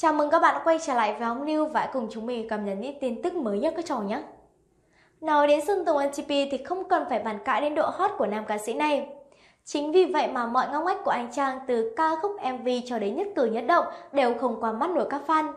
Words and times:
Chào 0.00 0.12
mừng 0.12 0.30
các 0.30 0.42
bạn 0.42 0.54
đã 0.54 0.60
quay 0.64 0.78
trở 0.86 0.94
lại 0.94 1.14
với 1.18 1.28
Hồng 1.28 1.42
Lưu 1.42 1.66
và 1.66 1.88
cùng 1.92 2.08
chúng 2.10 2.26
mình 2.26 2.48
cập 2.48 2.60
nhật 2.64 2.76
những 2.80 2.98
tin 3.00 3.22
tức 3.22 3.34
mới 3.34 3.58
nhất 3.58 3.74
các 3.76 3.84
trò 3.84 4.00
nhé. 4.00 4.22
Nói 5.20 5.46
đến 5.46 5.60
Sơn 5.66 5.84
Tùng 5.84 5.96
NTP 6.06 6.28
thì 6.28 6.58
không 6.64 6.88
cần 6.88 7.04
phải 7.08 7.18
bàn 7.18 7.38
cãi 7.44 7.60
đến 7.60 7.74
độ 7.74 7.90
hot 7.92 8.10
của 8.18 8.26
nam 8.26 8.44
ca 8.48 8.58
sĩ 8.58 8.74
này. 8.74 9.08
Chính 9.64 9.92
vì 9.92 10.04
vậy 10.04 10.28
mà 10.28 10.46
mọi 10.46 10.66
ngóc 10.72 10.84
ngách 10.84 11.04
của 11.04 11.10
anh 11.10 11.28
Trang 11.32 11.58
từ 11.66 11.94
ca 11.96 12.10
khúc 12.22 12.32
MV 12.52 12.68
cho 12.86 12.98
đến 12.98 13.16
nhất 13.16 13.26
cử 13.36 13.44
nhất 13.44 13.64
động 13.66 13.84
đều 14.12 14.34
không 14.38 14.60
qua 14.60 14.72
mắt 14.72 14.90
nổi 14.90 15.06
các 15.10 15.22
fan. 15.26 15.52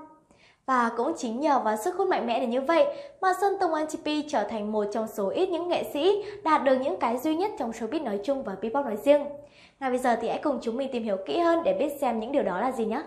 Và 0.65 0.91
cũng 0.97 1.13
chính 1.17 1.39
nhờ 1.39 1.59
vào 1.59 1.77
sức 1.77 1.95
hút 1.95 2.07
mạnh 2.07 2.27
mẽ 2.27 2.39
đến 2.39 2.49
như 2.49 2.61
vậy 2.61 2.85
mà 3.21 3.33
Sơn 3.41 3.53
Tùng 3.59 3.71
NTP 3.83 4.07
trở 4.29 4.43
thành 4.43 4.71
một 4.71 4.85
trong 4.93 5.07
số 5.07 5.29
ít 5.29 5.49
những 5.49 5.67
nghệ 5.67 5.83
sĩ 5.93 6.23
đạt 6.43 6.63
được 6.63 6.75
những 6.75 6.99
cái 6.99 7.17
duy 7.17 7.35
nhất 7.35 7.51
trong 7.59 7.71
showbiz 7.71 8.03
nói 8.03 8.19
chung 8.23 8.43
và 8.43 8.55
P-pop 8.61 8.83
nói 8.83 8.97
riêng. 8.97 9.25
Ngay 9.79 9.89
bây 9.89 9.99
giờ 9.99 10.15
thì 10.21 10.27
hãy 10.27 10.39
cùng 10.43 10.59
chúng 10.61 10.77
mình 10.77 10.89
tìm 10.91 11.03
hiểu 11.03 11.17
kỹ 11.25 11.39
hơn 11.39 11.63
để 11.63 11.73
biết 11.73 11.97
xem 12.01 12.19
những 12.19 12.31
điều 12.31 12.43
đó 12.43 12.61
là 12.61 12.71
gì 12.71 12.85
nhé. 12.85 13.01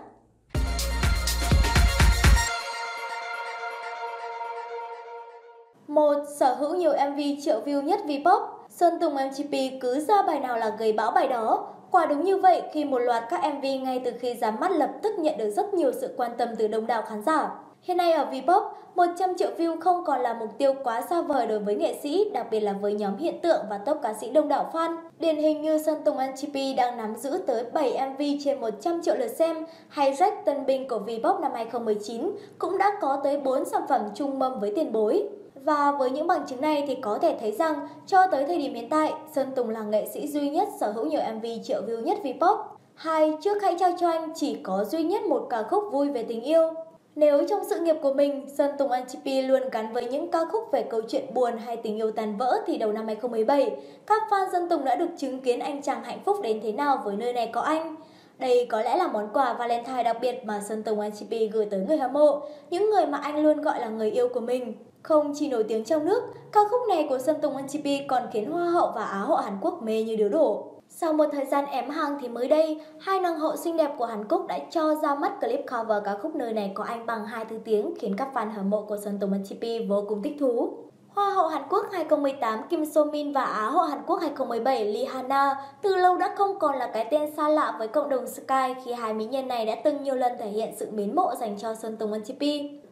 Một 5.95 6.15
sở 6.27 6.53
hữu 6.53 6.75
nhiều 6.75 6.93
MV 7.11 7.19
triệu 7.41 7.61
view 7.65 7.81
nhất 7.81 7.99
Vpop, 8.05 8.41
Sơn 8.69 8.99
Tùng 8.99 9.13
MGP 9.13 9.81
cứ 9.81 9.99
ra 9.99 10.21
bài 10.21 10.39
nào 10.39 10.57
là 10.57 10.69
gây 10.79 10.93
bão 10.93 11.11
bài 11.11 11.27
đó. 11.27 11.67
Quả 11.91 12.05
đúng 12.05 12.23
như 12.23 12.37
vậy 12.37 12.61
khi 12.71 12.85
một 12.85 12.97
loạt 12.97 13.23
các 13.29 13.41
MV 13.53 13.63
ngay 13.83 14.01
từ 14.05 14.11
khi 14.19 14.33
ra 14.33 14.51
mắt 14.51 14.71
lập 14.71 14.89
tức 15.01 15.19
nhận 15.19 15.37
được 15.37 15.49
rất 15.49 15.73
nhiều 15.73 15.91
sự 15.91 16.13
quan 16.17 16.31
tâm 16.37 16.49
từ 16.57 16.67
đông 16.67 16.87
đảo 16.87 17.01
khán 17.01 17.21
giả. 17.25 17.49
Hiện 17.81 17.97
nay 17.97 18.11
ở 18.11 18.25
Vpop, 18.25 18.63
100 18.95 19.35
triệu 19.37 19.49
view 19.57 19.79
không 19.79 20.05
còn 20.05 20.21
là 20.21 20.33
mục 20.33 20.49
tiêu 20.57 20.73
quá 20.83 21.01
xa 21.09 21.21
vời 21.21 21.47
đối 21.47 21.59
với 21.59 21.75
nghệ 21.75 21.99
sĩ, 22.03 22.29
đặc 22.33 22.47
biệt 22.51 22.59
là 22.59 22.73
với 22.73 22.93
nhóm 22.93 23.17
hiện 23.17 23.41
tượng 23.41 23.61
và 23.69 23.77
top 23.77 23.97
ca 24.03 24.13
sĩ 24.13 24.29
đông 24.29 24.47
đảo 24.47 24.69
fan. 24.73 24.97
Điển 25.19 25.37
hình 25.37 25.61
như 25.61 25.77
Sơn 25.77 26.03
Tùng 26.05 26.17
NGP 26.17 26.77
đang 26.77 26.97
nắm 26.97 27.15
giữ 27.15 27.43
tới 27.47 27.63
7 27.73 28.09
MV 28.09 28.21
trên 28.43 28.61
100 28.61 29.01
triệu 29.01 29.15
lượt 29.15 29.27
xem, 29.27 29.65
hay 29.87 30.13
Jack 30.13 30.31
Tân 30.45 30.65
Bình 30.65 30.87
của 30.87 30.99
Vpop 30.99 31.39
năm 31.41 31.51
2019 31.53 32.31
cũng 32.57 32.77
đã 32.77 32.91
có 33.01 33.19
tới 33.23 33.37
4 33.37 33.65
sản 33.65 33.81
phẩm 33.89 34.01
chung 34.15 34.39
mâm 34.39 34.59
với 34.59 34.73
tiền 34.75 34.91
bối. 34.91 35.27
Và 35.65 35.91
với 35.91 36.11
những 36.11 36.27
bằng 36.27 36.45
chứng 36.47 36.61
này 36.61 36.83
thì 36.87 36.95
có 36.95 37.19
thể 37.21 37.37
thấy 37.39 37.51
rằng 37.51 37.87
cho 38.07 38.27
tới 38.31 38.45
thời 38.45 38.57
điểm 38.57 38.73
hiện 38.73 38.89
tại, 38.89 39.13
Sơn 39.35 39.47
Tùng 39.55 39.69
là 39.69 39.83
nghệ 39.83 40.07
sĩ 40.13 40.27
duy 40.27 40.49
nhất 40.49 40.67
sở 40.79 40.91
hữu 40.91 41.05
nhiều 41.05 41.21
MV 41.35 41.45
triệu 41.63 41.81
view 41.87 42.01
nhất 42.01 42.17
Vpop. 42.23 42.59
Hai, 42.95 43.37
trước 43.41 43.61
hãy 43.61 43.75
trao 43.79 43.91
cho 43.99 44.09
anh 44.09 44.33
chỉ 44.35 44.57
có 44.63 44.85
duy 44.85 45.03
nhất 45.03 45.23
một 45.23 45.47
ca 45.49 45.63
khúc 45.63 45.83
vui 45.91 46.09
về 46.09 46.23
tình 46.23 46.41
yêu. 46.41 46.73
Nếu 47.15 47.47
trong 47.49 47.59
sự 47.69 47.79
nghiệp 47.79 47.95
của 48.01 48.13
mình, 48.13 48.45
Sơn 48.57 48.71
Tùng 48.77 48.89
NGP 48.89 49.25
luôn 49.47 49.61
gắn 49.71 49.93
với 49.93 50.05
những 50.05 50.31
ca 50.31 50.39
khúc 50.51 50.63
về 50.71 50.83
câu 50.83 51.01
chuyện 51.07 51.33
buồn 51.33 51.57
hay 51.57 51.77
tình 51.77 51.97
yêu 51.97 52.11
tàn 52.11 52.37
vỡ 52.37 52.59
thì 52.67 52.77
đầu 52.77 52.91
năm 52.91 53.05
2017, 53.05 53.77
các 54.05 54.21
fan 54.29 54.51
Sơn 54.51 54.69
Tùng 54.69 54.85
đã 54.85 54.95
được 54.95 55.09
chứng 55.17 55.39
kiến 55.39 55.59
anh 55.59 55.81
chàng 55.81 56.03
hạnh 56.03 56.19
phúc 56.25 56.37
đến 56.41 56.59
thế 56.63 56.71
nào 56.71 57.01
với 57.05 57.15
nơi 57.15 57.33
này 57.33 57.49
có 57.53 57.61
anh. 57.61 57.95
Đây 58.39 58.67
có 58.69 58.81
lẽ 58.81 58.97
là 58.97 59.07
món 59.07 59.29
quà 59.33 59.53
Valentine 59.53 60.03
đặc 60.03 60.17
biệt 60.21 60.45
mà 60.45 60.61
Sơn 60.69 60.83
Tùng 60.83 60.99
NGP 60.99 61.31
gửi 61.53 61.65
tới 61.65 61.79
người 61.87 61.97
hâm 61.97 62.13
mộ, 62.13 62.41
những 62.69 62.89
người 62.89 63.05
mà 63.05 63.17
anh 63.17 63.43
luôn 63.43 63.61
gọi 63.61 63.79
là 63.79 63.89
người 63.89 64.11
yêu 64.11 64.29
của 64.33 64.39
mình. 64.39 64.73
Không 65.03 65.33
chỉ 65.35 65.49
nổi 65.49 65.63
tiếng 65.63 65.83
trong 65.83 66.05
nước, 66.05 66.23
ca 66.51 66.59
khúc 66.71 66.81
này 66.89 67.05
của 67.09 67.19
Sơn 67.19 67.41
Tùng 67.41 67.53
NGP 67.53 67.85
còn 68.07 68.23
khiến 68.33 68.51
Hoa 68.51 68.69
hậu 68.69 68.91
và 68.95 69.03
Á 69.05 69.17
hậu 69.17 69.37
Hàn 69.37 69.57
Quốc 69.61 69.83
mê 69.83 70.03
như 70.03 70.15
điếu 70.15 70.29
đổ. 70.29 70.71
Sau 70.89 71.13
một 71.13 71.25
thời 71.31 71.45
gian 71.45 71.65
ém 71.65 71.89
hàng 71.89 72.17
thì 72.21 72.27
mới 72.27 72.47
đây, 72.47 72.81
hai 72.99 73.19
nàng 73.19 73.39
hậu 73.39 73.55
xinh 73.55 73.77
đẹp 73.77 73.91
của 73.97 74.05
Hàn 74.05 74.27
Quốc 74.27 74.47
đã 74.47 74.59
cho 74.71 74.95
ra 74.95 75.15
mắt 75.15 75.41
clip 75.41 75.59
cover 75.71 76.03
ca 76.05 76.17
khúc 76.21 76.35
nơi 76.35 76.53
này 76.53 76.71
có 76.73 76.83
anh 76.83 77.05
bằng 77.05 77.25
hai 77.25 77.45
thứ 77.45 77.59
tiếng 77.65 77.93
khiến 77.99 78.15
các 78.17 78.29
fan 78.33 78.49
hâm 78.49 78.69
mộ 78.69 78.81
của 78.81 78.97
Sơn 78.97 79.17
Tùng 79.19 79.31
NGP 79.31 79.89
vô 79.89 80.03
cùng 80.07 80.21
thích 80.21 80.35
thú. 80.39 80.77
Hoa 81.15 81.33
hậu 81.33 81.47
Hàn 81.47 81.61
Quốc 81.69 81.85
2018 81.91 82.59
Kim 82.69 82.85
So 82.85 83.03
Min 83.03 83.33
và 83.33 83.43
Á 83.43 83.69
hậu 83.69 83.83
Hàn 83.83 84.01
Quốc 84.07 84.21
2017 84.21 84.85
Lee 84.85 85.05
Hana 85.05 85.55
từ 85.81 85.95
lâu 85.95 86.17
đã 86.17 86.33
không 86.37 86.59
còn 86.59 86.75
là 86.75 86.89
cái 86.93 87.07
tên 87.11 87.31
xa 87.37 87.49
lạ 87.49 87.75
với 87.79 87.87
cộng 87.87 88.09
đồng 88.09 88.27
Sky 88.27 88.73
khi 88.85 88.93
hai 88.93 89.13
mỹ 89.13 89.25
nhân 89.25 89.47
này 89.47 89.65
đã 89.65 89.75
từng 89.83 90.03
nhiều 90.03 90.15
lần 90.15 90.31
thể 90.39 90.47
hiện 90.47 90.69
sự 90.77 90.91
mến 90.91 91.15
mộ 91.15 91.35
dành 91.39 91.57
cho 91.59 91.75
Sơn 91.75 91.97
Tùng 91.97 92.11
NGP. 92.11 92.41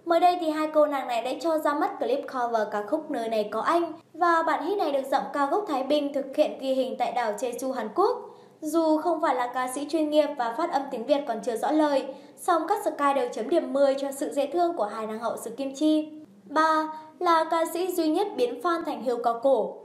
Mới 0.06 0.20
đây 0.20 0.38
thì 0.42 0.50
hai 0.50 0.68
cô 0.74 0.86
nàng 0.86 1.08
này 1.08 1.22
đã 1.22 1.32
cho 1.42 1.58
ra 1.58 1.74
mắt 1.74 2.00
clip 2.00 2.20
cover 2.34 2.68
ca 2.72 2.84
khúc 2.90 3.12
Nơi 3.12 3.30
này 3.30 3.50
có 3.52 3.62
anh 3.62 3.94
và 4.14 4.44
bản 4.44 4.66
hit 4.66 4.78
này 4.78 4.92
được 4.92 5.08
giọng 5.12 5.26
ca 5.34 5.46
gốc 5.46 5.66
Thái 5.68 5.84
Bình 5.84 6.14
thực 6.14 6.36
hiện 6.36 6.60
ghi 6.60 6.74
hình 6.74 6.96
tại 7.00 7.12
đảo 7.12 7.34
Jeju 7.34 7.72
Hàn 7.72 7.90
Quốc. 7.96 8.18
Dù 8.62 8.98
không 8.98 9.22
phải 9.22 9.36
là 9.36 9.52
ca 9.54 9.68
sĩ 9.76 9.88
chuyên 9.90 10.10
nghiệp 10.10 10.28
và 10.38 10.56
phát 10.58 10.72
âm 10.72 10.82
tiếng 10.92 11.06
Việt 11.06 11.22
còn 11.28 11.38
chưa 11.46 11.56
rõ 11.56 11.72
lời, 11.72 12.06
song 12.38 12.62
các 12.68 12.86
Sky 12.86 13.14
đều 13.16 13.30
chấm 13.34 13.50
điểm 13.50 13.74
10 13.74 13.96
cho 14.00 14.12
sự 14.12 14.32
dễ 14.32 14.48
thương 14.48 14.78
của 14.78 14.86
hai 14.86 15.08
nàng 15.08 15.20
hậu 15.20 15.38
xứ 15.38 15.52
Kim 15.58 15.76
Chi. 15.76 16.23
3. 16.46 16.88
Là 17.20 17.46
ca 17.52 17.66
sĩ 17.74 17.92
duy 17.92 18.08
nhất 18.08 18.28
biến 18.36 18.62
fan 18.62 18.84
thành 18.84 19.04
hiệu 19.04 19.18
cao 19.24 19.40
cổ. 19.44 19.76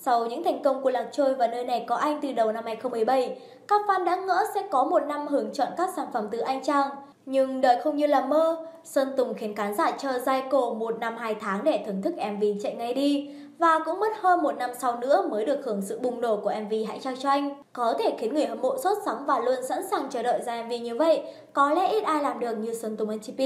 Sau 0.00 0.26
những 0.26 0.44
thành 0.44 0.62
công 0.62 0.82
của 0.82 0.90
Lạc 0.90 1.08
Trôi 1.12 1.34
và 1.34 1.46
nơi 1.46 1.64
này 1.64 1.84
có 1.88 1.96
anh 1.96 2.20
từ 2.22 2.32
đầu 2.32 2.52
năm 2.52 2.64
2017, 2.64 3.38
các 3.68 3.80
fan 3.86 4.04
đã 4.04 4.16
ngỡ 4.16 4.44
sẽ 4.54 4.62
có 4.70 4.84
một 4.84 5.02
năm 5.02 5.26
hưởng 5.26 5.52
chọn 5.52 5.68
các 5.76 5.90
sản 5.96 6.06
phẩm 6.12 6.28
từ 6.30 6.38
anh 6.38 6.62
Trang. 6.64 6.90
Nhưng 7.26 7.60
đời 7.60 7.80
không 7.80 7.96
như 7.96 8.06
là 8.06 8.26
mơ, 8.26 8.66
Sơn 8.84 9.08
Tùng 9.16 9.34
khiến 9.34 9.56
khán 9.56 9.74
giả 9.74 9.90
chờ 9.90 10.18
dài 10.18 10.42
cổ 10.50 10.74
một 10.74 10.98
năm 11.00 11.16
hai 11.16 11.34
tháng 11.34 11.64
để 11.64 11.82
thưởng 11.86 12.02
thức 12.02 12.14
MV 12.16 12.44
chạy 12.62 12.74
ngay 12.74 12.94
đi. 12.94 13.30
Và 13.58 13.78
cũng 13.84 14.00
mất 14.00 14.12
hơn 14.20 14.42
một 14.42 14.56
năm 14.56 14.70
sau 14.78 14.96
nữa 14.96 15.28
mới 15.30 15.44
được 15.44 15.60
hưởng 15.64 15.82
sự 15.82 15.98
bùng 15.98 16.20
nổ 16.20 16.36
của 16.36 16.52
MV 16.64 16.74
Hãy 16.88 16.98
trao 16.98 17.14
cho 17.18 17.28
anh. 17.28 17.62
Có 17.72 17.94
thể 17.98 18.14
khiến 18.18 18.34
người 18.34 18.46
hâm 18.46 18.60
mộ 18.60 18.78
sốt 18.78 18.98
sắng 19.04 19.26
và 19.26 19.40
luôn 19.40 19.62
sẵn 19.68 19.88
sàng 19.90 20.06
chờ 20.10 20.22
đợi 20.22 20.40
ra 20.46 20.62
MV 20.62 20.72
như 20.82 20.96
vậy, 20.96 21.22
có 21.52 21.70
lẽ 21.70 21.88
ít 21.88 22.04
ai 22.04 22.22
làm 22.22 22.40
được 22.40 22.58
như 22.58 22.74
Sơn 22.74 22.96
Tùng 22.96 23.16
NTP. 23.16 23.40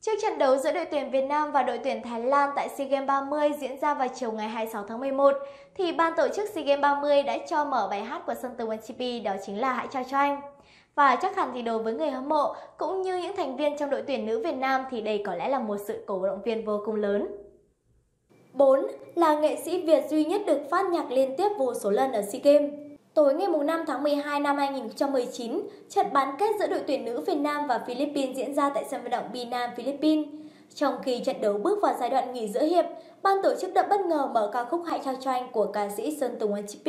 Trước 0.00 0.12
trận 0.22 0.38
đấu 0.38 0.56
giữa 0.56 0.72
đội 0.72 0.84
tuyển 0.84 1.10
Việt 1.10 1.24
Nam 1.24 1.52
và 1.52 1.62
đội 1.62 1.78
tuyển 1.78 2.02
Thái 2.02 2.20
Lan 2.20 2.50
tại 2.56 2.68
SEA 2.68 2.86
Games 2.86 3.06
30 3.06 3.50
diễn 3.60 3.80
ra 3.80 3.94
vào 3.94 4.08
chiều 4.14 4.32
ngày 4.32 4.48
26 4.48 4.84
tháng 4.88 5.00
11, 5.00 5.32
thì 5.74 5.92
ban 5.92 6.12
tổ 6.16 6.28
chức 6.28 6.48
SEA 6.48 6.64
Games 6.64 6.82
30 6.82 7.22
đã 7.22 7.38
cho 7.48 7.64
mở 7.64 7.88
bài 7.90 8.00
hát 8.00 8.22
của 8.26 8.34
Sơn 8.34 8.52
Tùng 8.58 8.70
NCP 8.76 9.24
đó 9.24 9.32
chính 9.46 9.60
là 9.60 9.72
Hãy 9.72 9.86
trao 9.90 10.02
cho 10.10 10.18
anh. 10.18 10.40
Và 10.94 11.16
chắc 11.16 11.36
hẳn 11.36 11.50
thì 11.54 11.62
đối 11.62 11.82
với 11.82 11.94
người 11.94 12.10
hâm 12.10 12.28
mộ 12.28 12.54
cũng 12.76 13.02
như 13.02 13.16
những 13.16 13.36
thành 13.36 13.56
viên 13.56 13.78
trong 13.78 13.90
đội 13.90 14.02
tuyển 14.06 14.26
nữ 14.26 14.42
Việt 14.44 14.56
Nam 14.56 14.84
thì 14.90 15.00
đây 15.00 15.22
có 15.26 15.34
lẽ 15.34 15.48
là 15.48 15.58
một 15.58 15.76
sự 15.86 16.04
cổ 16.06 16.26
động 16.26 16.42
viên 16.44 16.64
vô 16.64 16.82
cùng 16.84 16.94
lớn. 16.94 17.26
4. 18.52 18.86
Là 19.14 19.34
nghệ 19.34 19.56
sĩ 19.64 19.86
Việt 19.86 20.04
duy 20.10 20.24
nhất 20.24 20.40
được 20.46 20.60
phát 20.70 20.86
nhạc 20.90 21.10
liên 21.10 21.36
tiếp 21.36 21.48
vô 21.58 21.74
số 21.74 21.90
lần 21.90 22.12
ở 22.12 22.22
SEA 22.22 22.40
Games. 22.44 22.87
Tối 23.18 23.34
ngày 23.34 23.48
5 23.64 23.84
tháng 23.86 24.02
12 24.02 24.40
năm 24.40 24.56
2019, 24.56 25.60
trận 25.88 26.06
bán 26.12 26.36
kết 26.38 26.50
giữa 26.58 26.66
đội 26.66 26.80
tuyển 26.86 27.04
nữ 27.04 27.20
Việt 27.20 27.34
Nam 27.34 27.66
và 27.66 27.80
Philippines 27.86 28.36
diễn 28.36 28.54
ra 28.54 28.70
tại 28.70 28.84
sân 28.90 29.02
vận 29.02 29.10
động 29.10 29.24
Binam, 29.32 29.70
Philippines. 29.76 30.26
Trong 30.74 30.94
khi 31.02 31.20
trận 31.24 31.40
đấu 31.40 31.58
bước 31.58 31.78
vào 31.82 31.94
giai 32.00 32.10
đoạn 32.10 32.32
nghỉ 32.32 32.48
giữa 32.48 32.62
hiệp, 32.62 32.84
ban 33.22 33.36
tổ 33.42 33.54
chức 33.60 33.74
đã 33.74 33.82
bất 33.82 34.00
ngờ 34.00 34.28
mở 34.34 34.50
ca 34.52 34.64
khúc 34.64 34.82
Hãy 34.86 35.00
trao 35.04 35.14
cho 35.20 35.30
anh 35.30 35.52
của 35.52 35.66
ca 35.66 35.88
sĩ 35.88 36.16
Sơn 36.20 36.36
Tùng 36.40 36.54
NGP, 36.60 36.86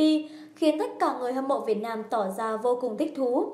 khiến 0.55 0.79
tất 0.79 0.89
cả 0.99 1.15
người 1.19 1.33
hâm 1.33 1.47
mộ 1.47 1.59
Việt 1.59 1.81
Nam 1.81 2.03
tỏ 2.09 2.25
ra 2.37 2.57
vô 2.57 2.77
cùng 2.81 2.97
thích 2.97 3.13
thú. 3.17 3.51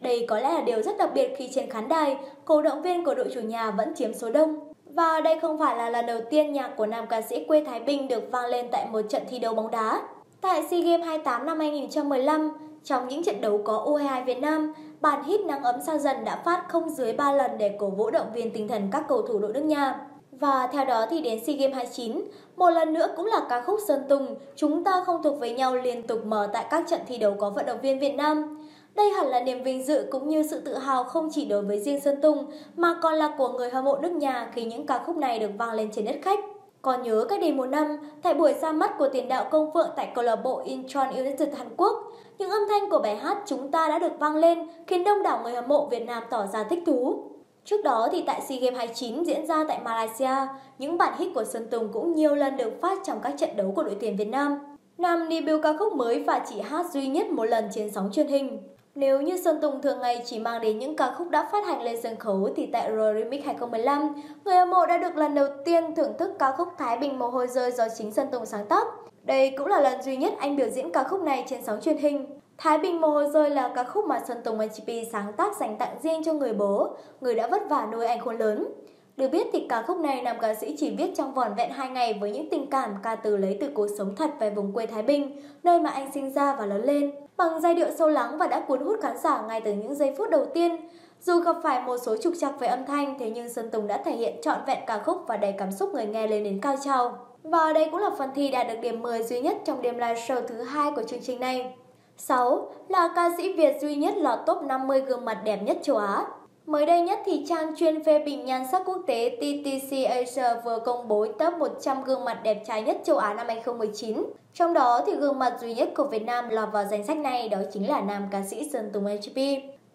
Đây 0.00 0.26
có 0.28 0.40
lẽ 0.40 0.52
là 0.52 0.60
điều 0.60 0.82
rất 0.82 0.98
đặc 0.98 1.10
biệt 1.14 1.34
khi 1.36 1.50
trên 1.54 1.70
khán 1.70 1.88
đài, 1.88 2.16
cổ 2.44 2.62
động 2.62 2.82
viên 2.82 3.04
của 3.04 3.14
đội 3.14 3.30
chủ 3.34 3.40
nhà 3.40 3.70
vẫn 3.70 3.94
chiếm 3.94 4.14
số 4.14 4.30
đông. 4.30 4.58
Và 4.84 5.20
đây 5.20 5.40
không 5.40 5.58
phải 5.58 5.76
là 5.76 5.90
lần 5.90 6.06
đầu 6.06 6.20
tiên 6.30 6.52
nhạc 6.52 6.70
của 6.76 6.86
nam 6.86 7.06
ca 7.06 7.22
sĩ 7.22 7.44
quê 7.44 7.64
Thái 7.64 7.80
Bình 7.80 8.08
được 8.08 8.22
vang 8.30 8.46
lên 8.46 8.66
tại 8.72 8.86
một 8.92 9.02
trận 9.08 9.22
thi 9.30 9.38
đấu 9.38 9.54
bóng 9.54 9.70
đá. 9.70 10.02
Tại 10.40 10.62
SEA 10.70 10.80
Games 10.80 11.06
28 11.06 11.46
năm 11.46 11.58
2015, 11.58 12.50
trong 12.84 13.08
những 13.08 13.24
trận 13.24 13.40
đấu 13.40 13.60
có 13.64 13.84
U22 13.86 14.24
Việt 14.24 14.38
Nam, 14.40 14.72
bản 15.00 15.24
hit 15.24 15.40
Nắng 15.40 15.62
ấm 15.62 15.74
sao 15.86 15.98
dần 15.98 16.24
đã 16.24 16.42
phát 16.44 16.64
không 16.68 16.90
dưới 16.90 17.12
3 17.12 17.32
lần 17.32 17.58
để 17.58 17.76
cổ 17.78 17.90
vũ 17.90 18.10
động 18.10 18.26
viên 18.34 18.50
tinh 18.50 18.68
thần 18.68 18.88
các 18.92 19.04
cầu 19.08 19.22
thủ 19.22 19.38
đội 19.38 19.52
nước 19.52 19.64
nhà. 19.64 20.00
Và 20.32 20.66
theo 20.72 20.84
đó 20.84 21.06
thì 21.10 21.20
đến 21.20 21.44
SEA 21.44 21.56
Games 21.56 21.74
29, 21.74 22.22
một 22.56 22.70
lần 22.70 22.92
nữa 22.92 23.06
cũng 23.16 23.26
là 23.26 23.40
ca 23.48 23.62
khúc 23.62 23.78
Sơn 23.88 24.02
Tùng, 24.08 24.34
chúng 24.56 24.84
ta 24.84 25.02
không 25.06 25.22
thuộc 25.22 25.40
với 25.40 25.52
nhau 25.52 25.76
liên 25.76 26.06
tục 26.06 26.24
mở 26.24 26.48
tại 26.52 26.66
các 26.70 26.84
trận 26.88 27.00
thi 27.06 27.18
đấu 27.18 27.34
có 27.38 27.50
vận 27.50 27.66
động 27.66 27.80
viên 27.82 27.98
Việt 27.98 28.14
Nam. 28.14 28.66
Đây 28.94 29.10
hẳn 29.10 29.26
là 29.26 29.40
niềm 29.40 29.62
vinh 29.62 29.84
dự 29.84 30.06
cũng 30.10 30.28
như 30.28 30.42
sự 30.42 30.60
tự 30.60 30.74
hào 30.74 31.04
không 31.04 31.28
chỉ 31.32 31.44
đối 31.44 31.62
với 31.62 31.80
riêng 31.80 32.00
Sơn 32.00 32.20
Tùng 32.20 32.46
mà 32.76 32.94
còn 33.02 33.14
là 33.14 33.34
của 33.38 33.48
người 33.48 33.70
hâm 33.70 33.84
mộ 33.84 33.96
nước 33.96 34.12
nhà 34.12 34.50
khi 34.54 34.64
những 34.64 34.86
ca 34.86 34.98
khúc 35.06 35.16
này 35.16 35.38
được 35.38 35.50
vang 35.58 35.72
lên 35.72 35.90
trên 35.92 36.04
đất 36.04 36.16
khách. 36.22 36.38
Còn 36.82 37.02
nhớ 37.02 37.26
cách 37.28 37.40
đây 37.40 37.52
một 37.52 37.66
năm, 37.66 37.96
tại 38.22 38.34
buổi 38.34 38.54
ra 38.54 38.72
mắt 38.72 38.98
của 38.98 39.08
tiền 39.08 39.28
đạo 39.28 39.44
công 39.50 39.70
phượng 39.74 39.90
tại 39.96 40.08
câu 40.14 40.24
lạc 40.24 40.36
bộ 40.36 40.62
Incheon 40.64 41.10
United 41.10 41.48
Hàn 41.56 41.68
Quốc, 41.76 42.12
những 42.38 42.50
âm 42.50 42.60
thanh 42.68 42.90
của 42.90 42.98
bài 42.98 43.16
hát 43.16 43.38
chúng 43.46 43.70
ta 43.70 43.88
đã 43.88 43.98
được 43.98 44.12
vang 44.18 44.36
lên 44.36 44.58
khiến 44.86 45.04
đông 45.04 45.22
đảo 45.22 45.40
người 45.42 45.52
hâm 45.52 45.68
mộ 45.68 45.86
Việt 45.86 46.06
Nam 46.06 46.22
tỏ 46.30 46.46
ra 46.46 46.64
thích 46.64 46.82
thú. 46.86 47.22
Trước 47.64 47.84
đó 47.84 48.08
thì 48.12 48.22
tại 48.26 48.40
SEA 48.40 48.58
Games 48.58 48.76
29 48.76 49.24
diễn 49.24 49.46
ra 49.46 49.64
tại 49.68 49.80
Malaysia, 49.84 50.48
những 50.78 50.98
bản 50.98 51.18
hit 51.18 51.28
của 51.34 51.44
Sơn 51.44 51.66
Tùng 51.70 51.88
cũng 51.92 52.14
nhiều 52.14 52.34
lần 52.34 52.56
được 52.56 52.80
phát 52.80 52.98
trong 53.04 53.20
các 53.22 53.34
trận 53.38 53.56
đấu 53.56 53.72
của 53.76 53.82
đội 53.82 53.96
tuyển 54.00 54.16
Việt 54.16 54.28
Nam. 54.28 54.58
Nam 54.98 55.28
debut 55.30 55.62
ca 55.62 55.76
khúc 55.78 55.92
mới 55.92 56.22
và 56.22 56.44
chỉ 56.48 56.60
hát 56.60 56.86
duy 56.92 57.06
nhất 57.06 57.26
một 57.26 57.44
lần 57.44 57.64
trên 57.74 57.90
sóng 57.90 58.10
truyền 58.12 58.26
hình. 58.26 58.60
Nếu 58.98 59.20
như 59.20 59.36
Sơn 59.36 59.58
Tùng 59.60 59.82
thường 59.82 60.00
ngày 60.00 60.22
chỉ 60.24 60.38
mang 60.38 60.60
đến 60.60 60.78
những 60.78 60.96
ca 60.96 61.14
khúc 61.18 61.30
đã 61.30 61.48
phát 61.52 61.66
hành 61.66 61.82
lên 61.82 62.00
sân 62.02 62.16
khấu 62.16 62.48
thì 62.56 62.66
tại 62.72 62.90
Royal 62.92 63.18
Remix 63.18 63.44
2015, 63.44 64.14
người 64.44 64.54
hâm 64.54 64.70
mộ 64.70 64.86
đã 64.86 64.98
được 64.98 65.16
lần 65.16 65.34
đầu 65.34 65.46
tiên 65.64 65.94
thưởng 65.94 66.12
thức 66.18 66.30
ca 66.38 66.52
khúc 66.52 66.68
Thái 66.78 66.98
Bình 66.98 67.18
Mồ 67.18 67.28
Hôi 67.28 67.46
Rơi 67.46 67.70
do 67.70 67.84
chính 67.98 68.12
Sơn 68.12 68.28
Tùng 68.32 68.46
sáng 68.46 68.66
tác. 68.66 68.86
Đây 69.22 69.54
cũng 69.58 69.66
là 69.66 69.80
lần 69.80 70.02
duy 70.02 70.16
nhất 70.16 70.32
anh 70.38 70.56
biểu 70.56 70.68
diễn 70.68 70.92
ca 70.92 71.04
khúc 71.04 71.22
này 71.22 71.44
trên 71.48 71.62
sóng 71.62 71.80
truyền 71.80 71.96
hình. 71.96 72.26
Thái 72.58 72.78
Bình 72.78 73.00
Mồ 73.00 73.08
Hôi 73.08 73.30
Rơi 73.30 73.50
là 73.50 73.72
ca 73.74 73.84
khúc 73.84 74.04
mà 74.04 74.20
Sơn 74.28 74.38
Tùng 74.44 74.58
MGP 74.58 74.88
sáng 75.12 75.32
tác 75.32 75.56
dành 75.56 75.76
tặng 75.78 75.96
riêng 76.02 76.24
cho 76.24 76.32
người 76.32 76.52
bố, 76.52 76.96
người 77.20 77.34
đã 77.34 77.46
vất 77.46 77.62
vả 77.68 77.88
nuôi 77.92 78.06
anh 78.06 78.20
khôn 78.20 78.38
lớn. 78.38 78.68
Được 79.16 79.28
biết 79.28 79.46
thì 79.52 79.66
ca 79.68 79.82
khúc 79.82 79.98
này 79.98 80.22
nam 80.22 80.36
ca 80.40 80.54
sĩ 80.54 80.76
chỉ 80.78 80.96
viết 80.96 81.10
trong 81.16 81.34
vỏn 81.34 81.54
vẹn 81.56 81.70
2 81.70 81.88
ngày 81.88 82.18
với 82.20 82.30
những 82.30 82.50
tình 82.50 82.70
cảm 82.70 82.94
ca 83.02 83.14
từ 83.14 83.36
lấy 83.36 83.56
từ 83.60 83.68
cuộc 83.74 83.86
sống 83.98 84.16
thật 84.16 84.30
về 84.40 84.50
vùng 84.50 84.72
quê 84.72 84.86
Thái 84.86 85.02
Bình, 85.02 85.42
nơi 85.62 85.80
mà 85.80 85.90
anh 85.90 86.12
sinh 86.14 86.32
ra 86.32 86.56
và 86.58 86.66
lớn 86.66 86.84
lên. 86.84 87.27
Bằng 87.38 87.60
giai 87.60 87.74
điệu 87.74 87.88
sâu 87.98 88.08
lắng 88.08 88.38
và 88.38 88.46
đã 88.46 88.60
cuốn 88.60 88.80
hút 88.80 88.98
khán 89.02 89.18
giả 89.18 89.42
ngay 89.48 89.60
từ 89.60 89.72
những 89.72 89.94
giây 89.94 90.14
phút 90.18 90.30
đầu 90.30 90.46
tiên, 90.54 90.88
Dù 91.20 91.40
gặp 91.40 91.56
phải 91.62 91.82
một 91.82 91.96
số 91.96 92.16
trục 92.16 92.32
trặc 92.40 92.60
về 92.60 92.68
âm 92.68 92.86
thanh, 92.86 93.18
thế 93.18 93.30
nhưng 93.30 93.48
Sơn 93.48 93.70
Tùng 93.70 93.86
đã 93.86 94.02
thể 94.04 94.12
hiện 94.12 94.36
trọn 94.42 94.58
vẹn 94.66 94.78
ca 94.86 94.98
khúc 94.98 95.24
và 95.26 95.36
đầy 95.36 95.54
cảm 95.58 95.72
xúc 95.72 95.90
người 95.94 96.06
nghe 96.06 96.26
lên 96.26 96.44
đến 96.44 96.60
cao 96.62 96.76
trào. 96.84 97.18
Và 97.42 97.72
đây 97.72 97.88
cũng 97.90 98.00
là 98.00 98.10
phần 98.18 98.30
thi 98.34 98.50
đạt 98.50 98.68
được 98.68 98.74
điểm 98.82 99.02
10 99.02 99.22
duy 99.22 99.40
nhất 99.40 99.56
trong 99.64 99.82
đêm 99.82 99.94
live 99.94 100.14
show 100.14 100.40
thứ 100.48 100.62
hai 100.62 100.92
của 100.96 101.02
chương 101.02 101.20
trình 101.22 101.40
này. 101.40 101.74
6. 102.16 102.72
Là 102.88 103.12
ca 103.16 103.30
sĩ 103.36 103.52
Việt 103.52 103.76
duy 103.80 103.96
nhất 103.96 104.14
lọt 104.16 104.38
top 104.46 104.62
50 104.62 105.00
gương 105.00 105.24
mặt 105.24 105.40
đẹp 105.44 105.62
nhất 105.62 105.78
châu 105.82 105.96
Á. 105.96 106.26
Mới 106.68 106.86
đây 106.86 107.00
nhất 107.00 107.18
thì 107.24 107.44
trang 107.48 107.76
chuyên 107.76 108.04
phê 108.04 108.18
bình 108.18 108.44
nhan 108.44 108.62
sắc 108.72 108.82
quốc 108.86 108.98
tế 109.06 109.36
TTC 109.36 110.04
Asia 110.08 110.60
vừa 110.64 110.78
công 110.78 111.08
bố 111.08 111.26
top 111.38 111.54
100 111.58 112.04
gương 112.04 112.24
mặt 112.24 112.40
đẹp 112.42 112.62
trai 112.66 112.82
nhất 112.82 112.96
châu 113.04 113.16
Á 113.16 113.34
năm 113.34 113.46
2019. 113.48 114.24
Trong 114.54 114.74
đó 114.74 115.02
thì 115.06 115.14
gương 115.14 115.38
mặt 115.38 115.56
duy 115.60 115.74
nhất 115.74 115.88
của 115.96 116.04
Việt 116.04 116.22
Nam 116.24 116.48
lọt 116.48 116.68
vào 116.72 116.84
danh 116.90 117.06
sách 117.06 117.16
này 117.16 117.48
đó 117.48 117.58
chính 117.72 117.88
là 117.88 118.00
nam 118.00 118.28
ca 118.30 118.42
sĩ 118.42 118.68
Sơn 118.72 118.90
Tùng 118.92 119.04
HP. 119.04 119.36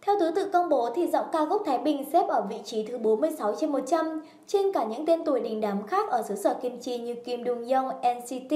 Theo 0.05 0.19
thứ 0.19 0.31
tự 0.31 0.49
công 0.53 0.69
bố 0.69 0.89
thì 0.95 1.07
giọng 1.07 1.25
ca 1.31 1.45
gốc 1.45 1.61
Thái 1.65 1.77
Bình 1.77 2.05
xếp 2.13 2.27
ở 2.27 2.41
vị 2.49 2.57
trí 2.63 2.85
thứ 2.85 2.97
46 2.97 3.55
trên 3.59 3.71
100 3.71 4.21
trên 4.47 4.71
cả 4.71 4.83
những 4.83 5.05
tên 5.05 5.25
tuổi 5.25 5.39
đình 5.39 5.61
đám 5.61 5.87
khác 5.87 6.09
ở 6.09 6.23
xứ 6.23 6.35
sở 6.35 6.53
Kim 6.53 6.79
Chi 6.79 6.97
như 6.97 7.15
Kim 7.15 7.43
Dung 7.43 7.67
Young, 7.69 7.87
NCT, 7.87 8.51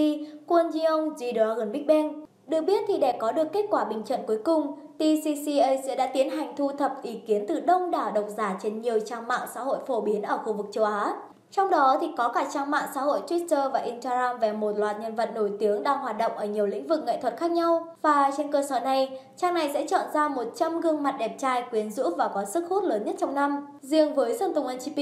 Kwon 0.48 0.72
Ji 0.72 0.90
Young, 0.90 1.10
G-Dragon 1.10 1.72
Big 1.72 1.88
Bang. 1.88 2.25
Được 2.48 2.62
biết 2.62 2.84
thì 2.88 2.98
để 2.98 3.12
có 3.20 3.31
được 3.31 3.48
kết 3.54 3.66
quả 3.70 3.86
bình 3.86 4.04
chọn 4.04 4.20
cuối 4.28 4.38
cùng, 4.44 4.87
TCCA 4.98 5.82
sẽ 5.86 5.96
đã 5.96 6.08
tiến 6.14 6.30
hành 6.30 6.56
thu 6.56 6.72
thập 6.72 7.04
ý 7.04 7.20
kiến 7.28 7.46
từ 7.48 7.60
đông 7.60 7.92
đảo 7.92 8.12
độc 8.12 8.26
giả 8.38 8.60
trên 8.64 8.82
nhiều 8.82 9.00
trang 9.00 9.28
mạng 9.28 9.48
xã 9.54 9.62
hội 9.62 9.78
phổ 9.88 10.02
biến 10.02 10.22
ở 10.22 10.38
khu 10.38 10.54
vực 10.54 10.66
châu 10.72 10.86
Á. 10.86 11.16
Trong 11.52 11.70
đó 11.70 11.98
thì 12.02 12.08
có 12.18 12.30
cả 12.30 12.46
trang 12.54 12.72
mạng 12.72 12.90
xã 12.96 13.02
hội 13.02 13.22
Twitter 13.28 13.72
và 13.72 13.80
Instagram 13.80 14.40
về 14.40 14.54
một 14.54 14.78
loạt 14.78 15.00
nhân 15.00 15.16
vật 15.16 15.30
nổi 15.36 15.52
tiếng 15.60 15.84
đang 15.84 16.00
hoạt 16.00 16.18
động 16.18 16.32
ở 16.38 16.46
nhiều 16.46 16.66
lĩnh 16.66 16.88
vực 16.88 17.04
nghệ 17.06 17.22
thuật 17.22 17.38
khác 17.38 17.52
nhau. 17.52 17.96
Và 18.02 18.32
trên 18.38 18.52
cơ 18.52 18.64
sở 18.64 18.80
này, 18.80 19.20
trang 19.38 19.54
này 19.54 19.70
sẽ 19.74 19.88
chọn 19.88 20.02
ra 20.14 20.28
100 20.28 20.82
gương 20.82 21.04
mặt 21.04 21.16
đẹp 21.20 21.36
trai, 21.38 21.64
quyến 21.70 21.92
rũ 21.92 22.04
và 22.18 22.28
có 22.28 22.46
sức 22.46 22.66
hút 22.70 22.84
lớn 22.84 23.06
nhất 23.06 23.16
trong 23.20 23.36
năm. 23.36 23.68
Riêng 23.82 24.16
với 24.16 24.38
Sơn 24.38 24.54
Tùng 24.54 24.68
NGP, 24.68 24.98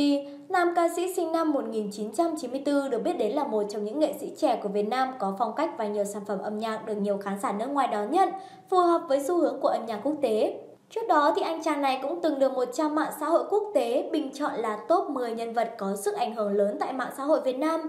nam 0.50 0.74
ca 0.76 0.90
sĩ 0.96 1.14
sinh 1.14 1.32
năm 1.32 1.52
1994 1.52 2.90
được 2.90 3.04
biết 3.04 3.18
đến 3.18 3.32
là 3.32 3.44
một 3.44 3.64
trong 3.70 3.84
những 3.84 4.00
nghệ 4.00 4.14
sĩ 4.20 4.32
trẻ 4.38 4.60
của 4.64 4.70
Việt 4.70 4.88
Nam 4.88 5.14
có 5.20 5.36
phong 5.40 5.56
cách 5.56 5.70
và 5.78 5.88
nhiều 5.88 6.06
sản 6.06 6.26
phẩm 6.28 6.40
âm 6.40 6.58
nhạc 6.58 6.86
được 6.86 6.96
nhiều 6.96 7.18
khán 7.18 7.40
giả 7.40 7.52
nước 7.52 7.68
ngoài 7.68 7.88
đón 7.88 8.12
nhận, 8.12 8.30
phù 8.70 8.78
hợp 8.78 9.02
với 9.08 9.24
xu 9.24 9.38
hướng 9.38 9.60
của 9.62 9.68
âm 9.68 9.86
nhạc 9.86 10.00
quốc 10.04 10.16
tế. 10.22 10.60
Trước 10.90 11.08
đó 11.08 11.34
thì 11.36 11.42
anh 11.42 11.64
chàng 11.64 11.82
này 11.82 12.00
cũng 12.02 12.22
từng 12.22 12.40
được 12.40 12.54
một 12.54 12.66
trang 12.74 12.96
mạng 12.96 13.12
xã 13.20 13.26
hội 13.26 13.44
quốc 13.50 13.72
tế 13.74 14.10
bình 14.12 14.32
chọn 14.34 14.52
là 14.56 14.78
top 14.88 15.10
10 15.10 15.32
nhân 15.32 15.54
vật 15.54 15.72
có 15.78 15.96
sức 15.96 16.16
ảnh 16.16 16.36
hưởng 16.36 16.54
lớn 16.54 16.78
tại 16.80 16.94
mạng 16.94 17.12
xã 17.18 17.24
hội 17.24 17.42
Việt 17.42 17.58
Nam. 17.58 17.82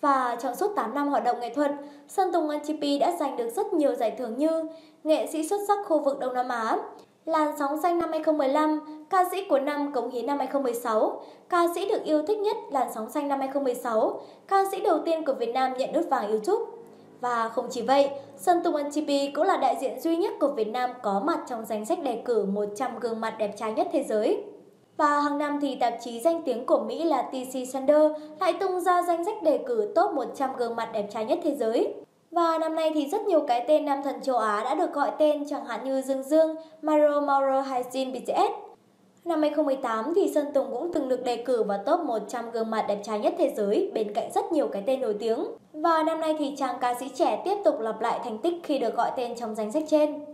Và 0.00 0.36
trong 0.42 0.56
suốt 0.56 0.72
8 0.76 0.94
năm 0.94 1.08
hoạt 1.08 1.24
động 1.24 1.40
nghệ 1.40 1.54
thuật, 1.54 1.70
Sơn 2.08 2.32
Tùng 2.32 2.48
NGP 2.48 3.00
đã 3.00 3.12
giành 3.20 3.36
được 3.36 3.50
rất 3.50 3.72
nhiều 3.72 3.94
giải 3.94 4.10
thưởng 4.18 4.38
như 4.38 4.64
Nghệ 5.04 5.26
sĩ 5.32 5.48
xuất 5.48 5.60
sắc 5.68 5.78
khu 5.86 5.98
vực 5.98 6.18
Đông 6.18 6.34
Nam 6.34 6.48
Á, 6.48 6.78
Làn 7.24 7.58
sóng 7.58 7.82
xanh 7.82 7.98
năm 7.98 8.10
2015, 8.10 8.80
ca 9.10 9.24
sĩ 9.30 9.44
của 9.48 9.58
năm 9.58 9.92
cống 9.92 10.10
hiến 10.10 10.26
năm 10.26 10.38
2016, 10.38 11.22
ca 11.48 11.66
sĩ 11.74 11.88
được 11.88 12.04
yêu 12.04 12.22
thích 12.26 12.38
nhất 12.38 12.56
Làn 12.70 12.88
sóng 12.94 13.10
xanh 13.10 13.28
năm 13.28 13.38
2016, 13.38 14.20
ca 14.48 14.64
sĩ 14.70 14.80
đầu 14.80 14.98
tiên 15.04 15.24
của 15.24 15.34
Việt 15.34 15.52
Nam 15.54 15.72
nhận 15.78 15.92
nút 15.92 16.04
vàng 16.10 16.30
YouTube. 16.30 16.75
Và 17.20 17.48
không 17.48 17.66
chỉ 17.70 17.82
vậy, 17.82 18.10
Sơn 18.36 18.60
Tùng 18.64 18.74
NTP 18.74 19.34
cũng 19.34 19.44
là 19.44 19.56
đại 19.56 19.76
diện 19.80 20.00
duy 20.00 20.16
nhất 20.16 20.32
của 20.40 20.48
Việt 20.48 20.68
Nam 20.68 20.90
có 21.02 21.22
mặt 21.24 21.38
trong 21.48 21.64
danh 21.64 21.84
sách 21.84 22.02
đề 22.02 22.22
cử 22.24 22.44
100 22.44 22.98
gương 22.98 23.20
mặt 23.20 23.34
đẹp 23.38 23.54
trai 23.56 23.72
nhất 23.72 23.88
thế 23.92 24.04
giới. 24.04 24.44
Và 24.96 25.20
hàng 25.20 25.38
năm 25.38 25.58
thì 25.62 25.76
tạp 25.76 25.94
chí 26.04 26.20
danh 26.20 26.42
tiếng 26.42 26.66
của 26.66 26.78
Mỹ 26.78 27.04
là 27.04 27.22
TC 27.22 27.68
Sander 27.72 28.12
lại 28.40 28.54
tung 28.60 28.80
ra 28.80 29.02
danh 29.02 29.24
sách 29.24 29.42
đề 29.42 29.58
cử 29.66 29.92
top 29.94 30.12
100 30.12 30.50
gương 30.56 30.76
mặt 30.76 30.88
đẹp 30.92 31.06
trai 31.12 31.24
nhất 31.24 31.38
thế 31.42 31.54
giới. 31.54 31.94
Và 32.30 32.58
năm 32.58 32.74
nay 32.74 32.90
thì 32.94 33.08
rất 33.08 33.22
nhiều 33.22 33.40
cái 33.40 33.64
tên 33.68 33.84
nam 33.84 34.02
thần 34.02 34.20
châu 34.22 34.36
Á 34.38 34.64
đã 34.64 34.74
được 34.74 34.92
gọi 34.92 35.10
tên 35.18 35.44
chẳng 35.48 35.64
hạn 35.64 35.84
như 35.84 36.02
Dương 36.02 36.22
Dương, 36.22 36.56
Maro 36.82 37.20
Mauro 37.20 37.60
hay 37.60 37.82
Jin 37.82 38.12
BTS. 38.12 38.52
Năm 39.24 39.40
2018 39.40 40.12
thì 40.16 40.32
Sơn 40.34 40.46
Tùng 40.54 40.66
cũng 40.70 40.92
từng 40.92 41.08
được 41.08 41.24
đề 41.24 41.36
cử 41.36 41.62
vào 41.62 41.78
top 41.86 42.00
100 42.00 42.50
gương 42.50 42.70
mặt 42.70 42.84
đẹp 42.88 42.98
trai 43.02 43.18
nhất 43.18 43.34
thế 43.38 43.52
giới 43.56 43.90
bên 43.94 44.14
cạnh 44.14 44.30
rất 44.34 44.52
nhiều 44.52 44.68
cái 44.68 44.82
tên 44.86 45.00
nổi 45.00 45.16
tiếng. 45.20 45.44
Và 45.82 46.02
năm 46.02 46.20
nay 46.20 46.36
thì 46.38 46.54
chàng 46.56 46.76
ca 46.80 46.94
sĩ 46.94 47.08
trẻ 47.08 47.42
tiếp 47.44 47.56
tục 47.64 47.80
lặp 47.80 48.00
lại 48.00 48.20
thành 48.24 48.38
tích 48.38 48.54
khi 48.62 48.78
được 48.78 48.96
gọi 48.96 49.10
tên 49.16 49.34
trong 49.36 49.54
danh 49.54 49.72
sách 49.72 49.82
trên. 49.88 50.24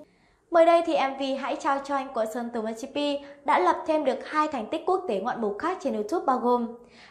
Mới 0.51 0.67
đây 0.67 0.83
thì 0.87 0.97
MV 1.11 1.23
Hãy 1.41 1.57
trao 1.57 1.79
cho 1.85 1.97
anh 1.97 2.09
của 2.15 2.25
Sơn 2.35 2.51
Tùng 2.55 2.67
HCP 2.67 2.97
đã 3.45 3.59
lập 3.59 3.77
thêm 3.87 4.05
được 4.05 4.27
hai 4.27 4.49
thành 4.49 4.67
tích 4.67 4.83
quốc 4.87 5.05
tế 5.09 5.21
ngoạn 5.21 5.41
mục 5.41 5.57
khác 5.59 5.79
trên 5.81 5.95
YouTube 5.95 6.27
bao 6.27 6.39
gồm 6.39 6.67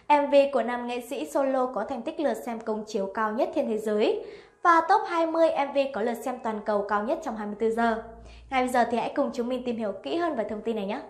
MV 0.10 0.36
của 0.54 0.64
nam 0.64 0.88
nghệ 0.88 1.02
sĩ 1.10 1.26
solo 1.26 1.66
có 1.66 1.84
thành 1.84 2.02
tích 2.02 2.20
lượt 2.20 2.34
xem 2.34 2.60
công 2.60 2.84
chiếu 2.88 3.06
cao 3.14 3.32
nhất 3.32 3.50
trên 3.56 3.68
thế 3.68 3.78
giới 3.78 4.26
và 4.64 4.82
top 4.90 5.02
20 5.08 5.50
MV 5.70 5.78
có 5.94 6.02
lượt 6.02 6.14
xem 6.14 6.36
toàn 6.44 6.60
cầu 6.66 6.86
cao 6.88 7.04
nhất 7.04 7.20
trong 7.24 7.36
24 7.36 7.72
giờ. 7.72 8.04
Ngay 8.50 8.64
bây 8.64 8.70
giờ 8.70 8.86
thì 8.92 8.98
hãy 8.98 9.12
cùng 9.16 9.30
chúng 9.34 9.50
mình 9.50 9.64
tìm 9.66 9.78
hiểu 9.78 9.92
kỹ 10.04 10.16
hơn 10.16 10.36
về 10.36 10.44
thông 10.50 10.62
tin 10.62 10.76
này 10.76 10.86
nhé. 10.86 11.02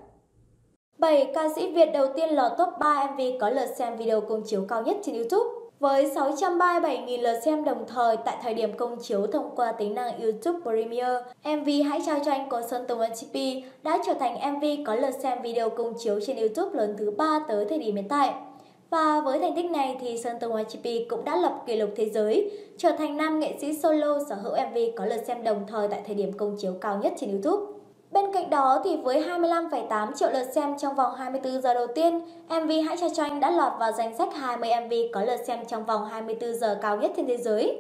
7 0.98 1.32
ca 1.36 1.50
sĩ 1.56 1.72
Việt 1.72 1.90
đầu 1.94 2.08
tiên 2.16 2.30
lọt 2.30 2.52
top 2.58 2.70
3 2.80 3.12
MV 3.12 3.22
có 3.40 3.50
lượt 3.50 3.68
xem 3.78 3.98
video 3.98 4.22
công 4.22 4.44
chiếu 4.46 4.66
cao 4.70 4.84
nhất 4.84 4.98
trên 5.04 5.16
YouTube. 5.16 5.61
Với 5.82 6.06
637.000 6.06 7.22
lượt 7.22 7.40
xem 7.46 7.64
đồng 7.64 7.86
thời 7.88 8.18
tại 8.26 8.38
thời 8.44 8.54
điểm 8.54 8.74
công 8.74 8.98
chiếu 9.02 9.28
thông 9.28 9.56
qua 9.56 9.72
tính 9.72 9.96
năng 9.96 10.22
YouTube 10.22 10.60
Premiere, 10.64 11.22
MV 11.44 11.70
Hãy 11.90 12.02
trao 12.06 12.20
cho 12.26 12.32
anh 12.32 12.50
của 12.50 12.62
Sơn 12.70 12.86
Tùng 12.88 13.00
MTP 13.00 13.36
đã 13.84 14.00
trở 14.06 14.14
thành 14.14 14.54
MV 14.54 14.66
có 14.86 14.96
lượt 14.96 15.12
xem 15.24 15.42
video 15.42 15.70
công 15.70 15.94
chiếu 16.00 16.20
trên 16.28 16.38
YouTube 16.38 16.78
lớn 16.78 16.96
thứ 16.98 17.12
3 17.12 17.40
tới 17.48 17.66
thời 17.66 17.80
điểm 17.80 17.96
hiện 17.96 18.08
tại. 18.10 18.34
Và 18.90 19.22
với 19.22 19.40
thành 19.40 19.56
tích 19.56 19.72
này 19.72 19.98
thì 20.02 20.18
Sơn 20.18 20.40
Tùng 20.40 20.56
YGP 20.56 21.10
cũng 21.10 21.26
đã 21.26 21.38
lập 21.38 21.64
kỷ 21.68 21.76
lục 21.76 21.90
thế 21.96 22.10
giới, 22.10 22.52
trở 22.78 22.92
thành 22.92 23.18
nam 23.18 23.40
nghệ 23.40 23.58
sĩ 23.62 23.74
solo 23.74 24.20
sở 24.30 24.36
hữu 24.36 24.54
MV 24.72 24.78
có 24.96 25.06
lượt 25.06 25.24
xem 25.28 25.44
đồng 25.44 25.64
thời 25.68 25.88
tại 25.88 26.02
thời 26.06 26.16
điểm 26.16 26.34
công 26.34 26.58
chiếu 26.58 26.74
cao 26.82 27.00
nhất 27.04 27.14
trên 27.18 27.32
YouTube. 27.32 27.71
Bên 28.12 28.32
cạnh 28.34 28.50
đó 28.50 28.82
thì 28.84 28.98
với 28.98 29.24
25,8 29.24 30.14
triệu 30.14 30.30
lượt 30.32 30.44
xem 30.56 30.78
trong 30.78 30.96
vòng 30.96 31.16
24 31.18 31.62
giờ 31.62 31.74
đầu 31.74 31.88
tiên, 31.88 32.22
MV 32.50 32.72
Hãy 32.88 32.98
cho 33.02 33.10
cho 33.10 33.24
anh 33.24 33.40
đã 33.40 33.52
lọt 33.52 33.72
vào 33.80 33.92
danh 33.92 34.18
sách 34.18 34.30
20 34.36 34.70
MV 34.86 34.94
có 35.14 35.22
lượt 35.22 35.38
xem 35.48 35.60
trong 35.68 35.86
vòng 35.86 36.06
24 36.06 36.54
giờ 36.54 36.80
cao 36.82 36.98
nhất 36.98 37.12
trên 37.16 37.28
thế 37.28 37.38
giới. 37.38 37.80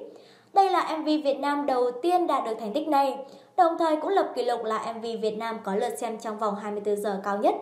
Đây 0.54 0.69
là 0.69 0.98
MV 0.98 1.06
Việt 1.06 1.39
Nam 1.39 1.66
đầu 1.66 1.92
tiên 2.01 2.28
đạt 2.28 2.45
được 2.45 2.54
thành 2.60 2.74
tích 2.74 2.88
này, 2.88 3.18
đồng 3.57 3.78
thời 3.80 3.95
cũng 3.95 4.10
lập 4.10 4.31
kỷ 4.36 4.44
lục 4.44 4.63
là 4.63 4.94
MV 4.94 5.06
Việt 5.22 5.38
Nam 5.38 5.60
có 5.63 5.75
lượt 5.75 5.98
xem 5.98 6.18
trong 6.19 6.38
vòng 6.38 6.56
24 6.56 6.95
giờ 6.95 7.19
cao 7.24 7.38
nhất. 7.38 7.56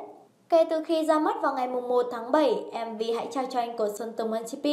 Kể 0.50 0.65
từ 0.69 0.83
khi 0.83 1.06
ra 1.06 1.19
mắt 1.19 1.36
vào 1.42 1.54
ngày 1.54 1.68
1 1.68 2.06
tháng 2.12 2.31
7, 2.31 2.54
MV 2.72 3.01
Hãy 3.15 3.27
trao 3.31 3.45
cho 3.50 3.60
anh 3.60 3.77
của 3.77 3.89
Sơn 4.00 4.13
Tùng 4.18 4.31
NCP 4.31 4.65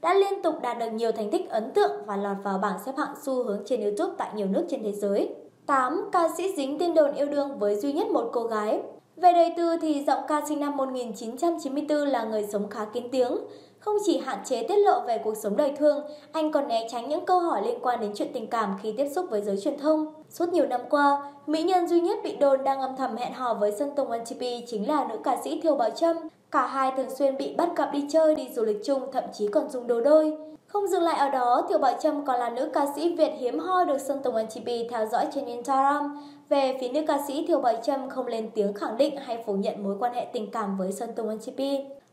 đã 0.00 0.14
liên 0.14 0.42
tục 0.42 0.54
đạt 0.62 0.78
được 0.78 0.90
nhiều 0.92 1.12
thành 1.12 1.30
tích 1.30 1.50
ấn 1.50 1.72
tượng 1.72 1.92
và 2.06 2.16
lọt 2.16 2.36
vào 2.42 2.58
bảng 2.58 2.78
xếp 2.86 2.92
hạng 2.96 3.14
xu 3.22 3.44
hướng 3.44 3.62
trên 3.66 3.82
YouTube 3.82 4.14
tại 4.18 4.30
nhiều 4.34 4.46
nước 4.46 4.66
trên 4.68 4.82
thế 4.82 4.92
giới. 4.92 5.43
8. 5.66 6.08
Ca 6.12 6.28
sĩ 6.36 6.52
dính 6.56 6.78
tin 6.78 6.94
đồn 6.94 7.14
yêu 7.14 7.26
đương 7.26 7.58
với 7.58 7.76
duy 7.76 7.92
nhất 7.92 8.08
một 8.08 8.30
cô 8.32 8.42
gái 8.42 8.80
Về 9.16 9.32
đời 9.32 9.54
tư 9.56 9.76
thì 9.82 10.04
giọng 10.06 10.22
ca 10.28 10.42
sinh 10.48 10.60
năm 10.60 10.76
1994 10.76 11.98
là 11.98 12.24
người 12.24 12.46
sống 12.52 12.68
khá 12.70 12.84
kín 12.84 13.04
tiếng. 13.12 13.38
Không 13.78 13.96
chỉ 14.06 14.18
hạn 14.18 14.38
chế 14.44 14.62
tiết 14.62 14.76
lộ 14.76 15.00
về 15.00 15.18
cuộc 15.24 15.36
sống 15.36 15.56
đời 15.56 15.72
thương, 15.76 16.04
anh 16.32 16.52
còn 16.52 16.68
né 16.68 16.88
tránh 16.90 17.08
những 17.08 17.24
câu 17.24 17.40
hỏi 17.40 17.62
liên 17.64 17.78
quan 17.82 18.00
đến 18.00 18.12
chuyện 18.14 18.28
tình 18.34 18.46
cảm 18.46 18.74
khi 18.82 18.92
tiếp 18.92 19.08
xúc 19.14 19.26
với 19.30 19.42
giới 19.42 19.56
truyền 19.56 19.78
thông. 19.78 20.14
Suốt 20.30 20.48
nhiều 20.48 20.66
năm 20.66 20.80
qua, 20.90 21.32
mỹ 21.46 21.62
nhân 21.62 21.88
duy 21.88 22.00
nhất 22.00 22.18
bị 22.24 22.36
đồn 22.36 22.64
đang 22.64 22.80
âm 22.80 22.96
thầm 22.96 23.16
hẹn 23.16 23.32
hò 23.32 23.54
với 23.54 23.72
Sơn 23.72 23.90
Tùng 23.96 24.08
NTP 24.08 24.40
chính 24.66 24.88
là 24.88 25.06
nữ 25.08 25.16
ca 25.24 25.36
sĩ 25.44 25.60
Thiều 25.60 25.74
Bảo 25.74 25.90
Trâm. 25.90 26.16
Cả 26.50 26.66
hai 26.66 26.92
thường 26.96 27.10
xuyên 27.10 27.36
bị 27.36 27.54
bắt 27.54 27.68
gặp 27.76 27.90
đi 27.92 28.06
chơi, 28.10 28.34
đi 28.34 28.48
du 28.54 28.64
lịch 28.64 28.84
chung, 28.84 29.02
thậm 29.12 29.24
chí 29.32 29.48
còn 29.48 29.70
dùng 29.70 29.86
đồ 29.86 30.00
đôi. 30.00 30.36
Không 30.74 30.86
dừng 30.86 31.02
lại 31.02 31.18
ở 31.18 31.28
đó, 31.28 31.66
Thiều 31.68 31.78
Bảo 31.78 31.92
Trâm 32.00 32.24
còn 32.24 32.40
là 32.40 32.50
nữ 32.50 32.70
ca 32.74 32.86
sĩ 32.96 33.16
Việt 33.16 33.32
hiếm 33.38 33.58
hoi 33.58 33.84
được 33.84 33.98
Sơn 33.98 34.22
Tùng 34.22 34.34
MTP 34.34 34.66
theo 34.90 35.06
dõi 35.06 35.26
trên 35.34 35.46
Instagram. 35.46 36.20
Về 36.48 36.78
phía 36.80 36.88
nữ 36.88 37.00
ca 37.06 37.18
sĩ 37.28 37.46
Thiều 37.46 37.60
Bảo 37.60 37.74
Trâm 37.82 38.10
không 38.10 38.26
lên 38.26 38.50
tiếng 38.54 38.74
khẳng 38.74 38.96
định 38.96 39.16
hay 39.16 39.42
phủ 39.46 39.54
nhận 39.54 39.82
mối 39.82 39.96
quan 40.00 40.12
hệ 40.14 40.26
tình 40.32 40.50
cảm 40.50 40.78
với 40.78 40.92
Sơn 40.92 41.10
Tùng 41.16 41.34
MTP. 41.34 41.58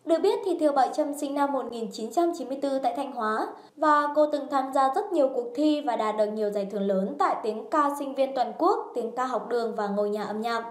Được 0.06 0.18
biết 0.24 0.40
thì 0.46 0.58
Thiều 0.60 0.72
Bảo 0.72 0.88
Trâm 0.94 1.14
sinh 1.14 1.36
năm 1.36 1.52
1994 1.52 2.72
tại 2.84 2.94
Thanh 2.96 3.12
Hóa 3.12 3.48
và 3.76 4.08
cô 4.16 4.32
từng 4.32 4.48
tham 4.52 4.74
gia 4.74 4.94
rất 4.96 5.12
nhiều 5.12 5.30
cuộc 5.36 5.48
thi 5.56 5.82
và 5.82 5.96
đạt 5.96 6.18
được 6.18 6.28
nhiều 6.34 6.50
giải 6.50 6.68
thưởng 6.72 6.88
lớn 6.88 7.16
tại 7.20 7.36
tiếng 7.44 7.70
ca 7.70 7.90
sinh 8.00 8.16
viên 8.16 8.36
toàn 8.36 8.54
quốc, 8.58 8.92
tiếng 8.96 9.16
ca 9.16 9.26
học 9.26 9.48
đường 9.50 9.76
và 9.76 9.88
ngôi 9.88 10.10
nhà 10.10 10.24
âm 10.24 10.42
nhạc. 10.42 10.64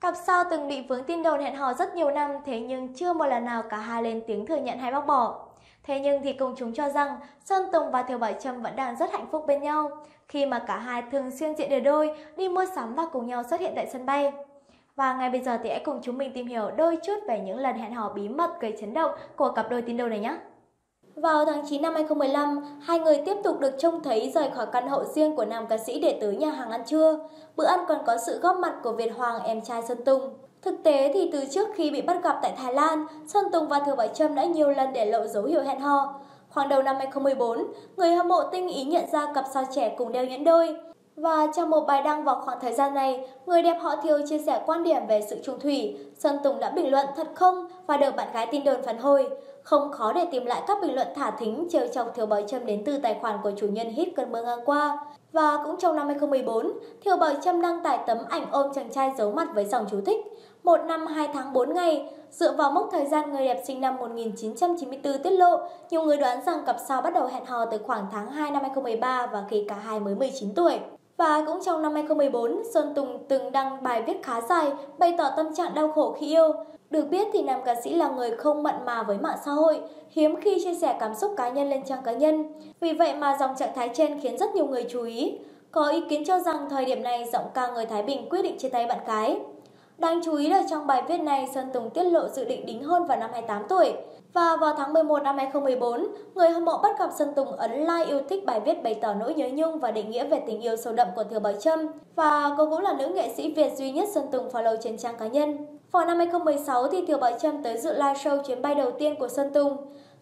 Cặp 0.00 0.14
sao 0.26 0.44
từng 0.50 0.68
bị 0.68 0.82
vướng 0.88 1.04
tin 1.04 1.22
đồn 1.22 1.40
hẹn 1.40 1.56
hò 1.56 1.72
rất 1.72 1.94
nhiều 1.94 2.10
năm 2.10 2.30
thế 2.46 2.60
nhưng 2.60 2.94
chưa 2.94 3.12
một 3.12 3.26
lần 3.26 3.44
nào 3.44 3.62
cả 3.70 3.76
hai 3.76 4.02
lên 4.02 4.22
tiếng 4.26 4.46
thừa 4.46 4.56
nhận 4.56 4.78
hay 4.78 4.92
bác 4.92 5.06
bỏ. 5.06 5.47
Thế 5.82 6.00
nhưng 6.00 6.22
thì 6.22 6.32
công 6.32 6.54
chúng 6.56 6.74
cho 6.74 6.88
rằng 6.88 7.16
Sơn 7.44 7.62
Tùng 7.72 7.90
và 7.90 8.02
Thiều 8.02 8.18
Bảo 8.18 8.32
Trâm 8.32 8.62
vẫn 8.62 8.76
đang 8.76 8.96
rất 8.96 9.12
hạnh 9.12 9.26
phúc 9.32 9.44
bên 9.46 9.62
nhau 9.62 9.90
khi 10.28 10.46
mà 10.46 10.58
cả 10.58 10.76
hai 10.78 11.02
thường 11.12 11.30
xuyên 11.30 11.54
diện 11.56 11.70
đều 11.70 11.80
đôi, 11.80 12.10
đi 12.36 12.48
mua 12.48 12.64
sắm 12.74 12.94
và 12.94 13.06
cùng 13.12 13.26
nhau 13.26 13.42
xuất 13.50 13.60
hiện 13.60 13.72
tại 13.76 13.86
sân 13.92 14.06
bay. 14.06 14.32
Và 14.96 15.14
ngay 15.14 15.30
bây 15.30 15.40
giờ 15.40 15.58
thì 15.62 15.70
hãy 15.70 15.82
cùng 15.84 16.00
chúng 16.02 16.18
mình 16.18 16.32
tìm 16.34 16.46
hiểu 16.46 16.70
đôi 16.76 16.96
chút 17.02 17.18
về 17.28 17.40
những 17.40 17.58
lần 17.58 17.76
hẹn 17.76 17.94
hò 17.94 18.12
bí 18.12 18.28
mật 18.28 18.60
gây 18.60 18.76
chấn 18.80 18.94
động 18.94 19.10
của 19.36 19.52
cặp 19.52 19.70
đôi 19.70 19.82
tin 19.82 19.96
đồn 19.96 20.10
này 20.10 20.20
nhé. 20.20 20.38
Vào 21.14 21.44
tháng 21.44 21.64
9 21.68 21.82
năm 21.82 21.94
2015, 21.94 22.80
hai 22.82 22.98
người 22.98 23.22
tiếp 23.26 23.36
tục 23.44 23.60
được 23.60 23.74
trông 23.78 24.02
thấy 24.02 24.32
rời 24.34 24.50
khỏi 24.50 24.66
căn 24.72 24.88
hộ 24.88 25.04
riêng 25.04 25.36
của 25.36 25.44
nam 25.44 25.66
ca 25.66 25.78
sĩ 25.78 26.00
để 26.00 26.18
tới 26.20 26.36
nhà 26.36 26.50
hàng 26.50 26.70
ăn 26.70 26.84
trưa. 26.86 27.18
Bữa 27.56 27.66
ăn 27.66 27.80
còn 27.88 27.98
có 28.06 28.16
sự 28.26 28.40
góp 28.40 28.56
mặt 28.56 28.74
của 28.82 28.92
Việt 28.92 29.12
Hoàng 29.16 29.42
em 29.42 29.60
trai 29.62 29.82
Sơn 29.82 30.04
Tùng. 30.04 30.34
Thực 30.62 30.74
tế 30.84 31.10
thì 31.14 31.30
từ 31.32 31.44
trước 31.50 31.68
khi 31.74 31.90
bị 31.90 32.02
bắt 32.02 32.22
gặp 32.22 32.38
tại 32.42 32.52
Thái 32.56 32.74
Lan, 32.74 33.06
Sơn 33.26 33.44
Tùng 33.52 33.68
và 33.68 33.80
Thừa 33.86 33.94
Bảo 33.94 34.08
Trâm 34.08 34.34
đã 34.34 34.44
nhiều 34.44 34.70
lần 34.70 34.92
để 34.92 35.04
lộ 35.04 35.26
dấu 35.26 35.44
hiệu 35.44 35.62
hẹn 35.62 35.80
hò. 35.80 36.14
Khoảng 36.50 36.68
đầu 36.68 36.82
năm 36.82 36.96
2014, 36.96 37.72
người 37.96 38.14
hâm 38.14 38.28
mộ 38.28 38.42
tinh 38.52 38.68
ý 38.68 38.84
nhận 38.84 39.04
ra 39.12 39.32
cặp 39.34 39.44
sao 39.54 39.64
trẻ 39.74 39.94
cùng 39.98 40.12
đeo 40.12 40.24
nhẫn 40.24 40.44
đôi. 40.44 40.76
Và 41.16 41.46
trong 41.56 41.70
một 41.70 41.80
bài 41.80 42.02
đăng 42.02 42.24
vào 42.24 42.42
khoảng 42.44 42.60
thời 42.60 42.72
gian 42.72 42.94
này, 42.94 43.28
người 43.46 43.62
đẹp 43.62 43.78
họ 43.80 43.96
Thiều 44.02 44.18
chia 44.26 44.38
sẻ 44.38 44.62
quan 44.66 44.82
điểm 44.82 45.06
về 45.08 45.22
sự 45.30 45.36
trung 45.44 45.60
thủy. 45.60 45.96
Sơn 46.18 46.38
Tùng 46.44 46.60
đã 46.60 46.70
bình 46.70 46.90
luận 46.90 47.06
thật 47.16 47.28
không 47.34 47.68
và 47.86 47.96
được 47.96 48.16
bạn 48.16 48.28
gái 48.32 48.46
tin 48.50 48.64
đồn 48.64 48.82
phản 48.82 48.98
hồi. 48.98 49.30
Không 49.62 49.92
khó 49.92 50.12
để 50.12 50.26
tìm 50.30 50.46
lại 50.46 50.62
các 50.66 50.78
bình 50.82 50.94
luận 50.94 51.08
thả 51.16 51.30
thính 51.30 51.68
trêu 51.70 51.86
chọc 51.86 52.14
Thiều 52.14 52.26
Bảo 52.26 52.42
Trâm 52.42 52.66
đến 52.66 52.82
từ 52.86 52.98
tài 52.98 53.16
khoản 53.20 53.38
của 53.42 53.50
chủ 53.56 53.66
nhân 53.66 53.90
hit 53.90 54.08
cơn 54.16 54.32
mưa 54.32 54.42
ngang 54.42 54.64
qua. 54.64 54.98
Và 55.32 55.58
cũng 55.64 55.76
trong 55.76 55.96
năm 55.96 56.06
2014, 56.06 56.72
Thiều 57.04 57.16
Bảo 57.16 57.30
Trâm 57.44 57.62
đăng 57.62 57.82
tải 57.82 57.98
tấm 58.06 58.18
ảnh 58.28 58.46
ôm 58.50 58.72
chàng 58.74 58.90
trai 58.90 59.12
giấu 59.18 59.32
mặt 59.32 59.48
với 59.54 59.64
dòng 59.64 59.86
chú 59.90 60.00
thích. 60.06 60.20
Một 60.68 60.80
năm 60.86 61.06
hai 61.06 61.28
tháng 61.32 61.52
4 61.52 61.74
ngày, 61.74 62.04
dựa 62.30 62.52
vào 62.52 62.70
mốc 62.70 62.88
thời 62.92 63.06
gian 63.06 63.32
người 63.32 63.44
đẹp 63.44 63.62
sinh 63.66 63.80
năm 63.80 63.96
1994 63.96 65.22
tiết 65.22 65.30
lộ, 65.30 65.56
nhiều 65.90 66.02
người 66.02 66.16
đoán 66.16 66.44
rằng 66.46 66.58
cặp 66.66 66.76
sao 66.88 67.02
bắt 67.02 67.14
đầu 67.14 67.26
hẹn 67.26 67.44
hò 67.44 67.64
từ 67.64 67.78
khoảng 67.86 68.06
tháng 68.12 68.30
2 68.30 68.50
năm 68.50 68.62
2013 68.62 69.26
và 69.26 69.44
khi 69.50 69.64
cả 69.68 69.74
hai 69.74 70.00
mới 70.00 70.14
19 70.14 70.54
tuổi. 70.54 70.78
Và 71.16 71.44
cũng 71.46 71.58
trong 71.64 71.82
năm 71.82 71.94
2014, 71.94 72.62
Sơn 72.74 72.92
Tùng 72.94 73.18
từng 73.28 73.52
đăng 73.52 73.82
bài 73.82 74.02
viết 74.02 74.22
khá 74.22 74.40
dài 74.40 74.72
bày 74.98 75.14
tỏ 75.18 75.30
tâm 75.36 75.54
trạng 75.54 75.74
đau 75.74 75.92
khổ 75.92 76.16
khi 76.20 76.26
yêu. 76.26 76.52
Được 76.90 77.04
biết 77.10 77.28
thì 77.32 77.42
nam 77.42 77.60
ca 77.64 77.74
sĩ 77.84 77.94
là 77.94 78.08
người 78.08 78.30
không 78.30 78.62
mặn 78.62 78.74
mà 78.84 79.02
với 79.02 79.18
mạng 79.18 79.38
xã 79.44 79.50
hội, 79.50 79.80
hiếm 80.10 80.36
khi 80.40 80.58
chia 80.64 80.74
sẻ 80.74 80.96
cảm 81.00 81.14
xúc 81.14 81.34
cá 81.36 81.48
nhân 81.48 81.70
lên 81.70 81.84
trang 81.84 82.02
cá 82.04 82.12
nhân. 82.12 82.44
Vì 82.80 82.92
vậy 82.92 83.14
mà 83.14 83.36
dòng 83.40 83.56
trạng 83.56 83.74
thái 83.74 83.90
trên 83.94 84.20
khiến 84.20 84.38
rất 84.38 84.54
nhiều 84.54 84.66
người 84.66 84.86
chú 84.90 85.02
ý. 85.02 85.38
Có 85.70 85.88
ý 85.88 86.02
kiến 86.08 86.24
cho 86.24 86.38
rằng 86.38 86.56
thời 86.70 86.84
điểm 86.84 87.02
này 87.02 87.24
giọng 87.32 87.46
ca 87.54 87.68
người 87.68 87.86
Thái 87.86 88.02
Bình 88.02 88.28
quyết 88.28 88.42
định 88.42 88.58
chia 88.58 88.68
tay 88.68 88.86
bạn 88.86 88.98
gái. 89.06 89.40
Đáng 89.98 90.20
chú 90.24 90.34
ý 90.34 90.48
là 90.48 90.62
trong 90.70 90.86
bài 90.86 91.02
viết 91.08 91.18
này, 91.18 91.48
Sơn 91.54 91.68
Tùng 91.72 91.90
tiết 91.90 92.02
lộ 92.02 92.28
dự 92.28 92.44
định 92.44 92.66
đính 92.66 92.84
hôn 92.84 93.04
vào 93.04 93.18
năm 93.18 93.30
28 93.32 93.62
tuổi. 93.68 93.92
Và 94.32 94.56
vào 94.56 94.74
tháng 94.76 94.92
11 94.92 95.22
năm 95.22 95.36
2014, 95.36 96.06
người 96.34 96.48
hâm 96.48 96.64
mộ 96.64 96.78
bắt 96.82 96.98
gặp 96.98 97.10
Sơn 97.18 97.34
Tùng 97.34 97.52
ấn 97.52 97.72
like 97.72 98.04
yêu 98.08 98.20
thích 98.28 98.44
bài 98.46 98.60
viết 98.60 98.82
bày 98.82 98.94
tỏ 98.94 99.14
nỗi 99.14 99.34
nhớ 99.34 99.48
nhung 99.52 99.78
và 99.78 99.90
định 99.90 100.10
nghĩa 100.10 100.24
về 100.26 100.42
tình 100.46 100.60
yêu 100.60 100.76
sâu 100.76 100.92
đậm 100.92 101.08
của 101.16 101.24
Thiều 101.24 101.40
Bảo 101.40 101.52
Trâm. 101.52 101.80
Và 102.16 102.54
cô 102.58 102.70
cũng 102.70 102.80
là 102.80 102.94
nữ 102.98 103.06
nghệ 103.06 103.32
sĩ 103.36 103.52
Việt 103.52 103.72
duy 103.76 103.90
nhất 103.90 104.08
Sơn 104.14 104.24
Tùng 104.32 104.48
follow 104.48 104.76
trên 104.76 104.98
trang 104.98 105.16
cá 105.18 105.26
nhân. 105.26 105.66
Vào 105.92 106.06
năm 106.06 106.18
2016 106.18 106.88
thì 106.88 107.06
Thiều 107.06 107.18
Bảo 107.18 107.32
Trâm 107.38 107.62
tới 107.62 107.78
dự 107.78 107.92
live 107.92 108.14
show 108.14 108.42
chuyến 108.42 108.62
bay 108.62 108.74
đầu 108.74 108.90
tiên 108.98 109.14
của 109.18 109.28
Sơn 109.28 109.52
Tùng. 109.52 109.76